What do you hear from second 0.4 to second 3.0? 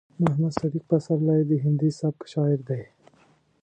صديق پسرلی د هندي سبک شاعر دی.